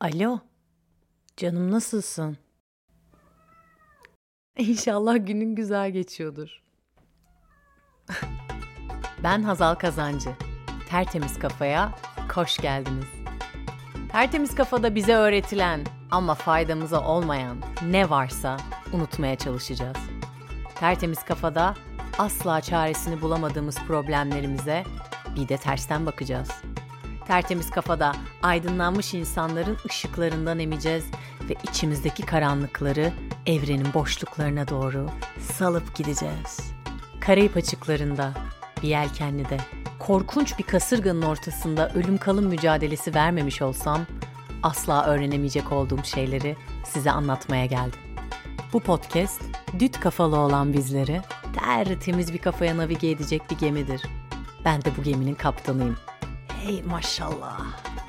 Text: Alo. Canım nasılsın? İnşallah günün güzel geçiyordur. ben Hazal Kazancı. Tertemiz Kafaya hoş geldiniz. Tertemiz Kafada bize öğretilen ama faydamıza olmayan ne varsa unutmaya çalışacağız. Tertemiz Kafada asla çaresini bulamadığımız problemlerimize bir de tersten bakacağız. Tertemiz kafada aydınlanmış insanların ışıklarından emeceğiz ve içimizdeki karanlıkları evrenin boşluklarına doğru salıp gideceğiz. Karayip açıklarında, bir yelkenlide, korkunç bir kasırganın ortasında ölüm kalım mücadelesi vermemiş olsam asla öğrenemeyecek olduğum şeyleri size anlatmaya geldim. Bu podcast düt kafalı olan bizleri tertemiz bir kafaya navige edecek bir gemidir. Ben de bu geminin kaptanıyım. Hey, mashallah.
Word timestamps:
Alo. 0.00 0.38
Canım 1.36 1.70
nasılsın? 1.70 2.36
İnşallah 4.58 5.26
günün 5.26 5.54
güzel 5.54 5.90
geçiyordur. 5.90 6.62
ben 9.22 9.42
Hazal 9.42 9.74
Kazancı. 9.74 10.30
Tertemiz 10.88 11.38
Kafaya 11.38 11.92
hoş 12.34 12.56
geldiniz. 12.56 13.06
Tertemiz 14.12 14.54
Kafada 14.54 14.94
bize 14.94 15.14
öğretilen 15.14 15.84
ama 16.10 16.34
faydamıza 16.34 17.00
olmayan 17.08 17.58
ne 17.82 18.10
varsa 18.10 18.56
unutmaya 18.92 19.36
çalışacağız. 19.36 19.98
Tertemiz 20.74 21.24
Kafada 21.24 21.74
asla 22.18 22.60
çaresini 22.60 23.20
bulamadığımız 23.20 23.78
problemlerimize 23.86 24.84
bir 25.36 25.48
de 25.48 25.56
tersten 25.56 26.06
bakacağız. 26.06 26.50
Tertemiz 27.28 27.70
kafada 27.70 28.12
aydınlanmış 28.42 29.14
insanların 29.14 29.76
ışıklarından 29.86 30.58
emeceğiz 30.58 31.04
ve 31.50 31.54
içimizdeki 31.70 32.26
karanlıkları 32.26 33.12
evrenin 33.46 33.94
boşluklarına 33.94 34.68
doğru 34.68 35.10
salıp 35.40 35.94
gideceğiz. 35.94 36.60
Karayip 37.20 37.56
açıklarında, 37.56 38.32
bir 38.82 38.88
yelkenlide, 38.88 39.56
korkunç 39.98 40.58
bir 40.58 40.64
kasırganın 40.64 41.22
ortasında 41.22 41.90
ölüm 41.94 42.18
kalım 42.18 42.46
mücadelesi 42.46 43.14
vermemiş 43.14 43.62
olsam 43.62 44.00
asla 44.62 45.06
öğrenemeyecek 45.06 45.72
olduğum 45.72 46.04
şeyleri 46.04 46.56
size 46.84 47.10
anlatmaya 47.10 47.66
geldim. 47.66 48.00
Bu 48.72 48.80
podcast 48.80 49.42
düt 49.78 50.00
kafalı 50.00 50.36
olan 50.38 50.72
bizleri 50.72 51.20
tertemiz 51.54 52.32
bir 52.32 52.38
kafaya 52.38 52.76
navige 52.76 53.10
edecek 53.10 53.42
bir 53.50 53.58
gemidir. 53.58 54.02
Ben 54.64 54.82
de 54.82 54.90
bu 54.98 55.02
geminin 55.02 55.34
kaptanıyım. 55.34 55.96
Hey, 56.68 56.82
mashallah. 56.82 58.07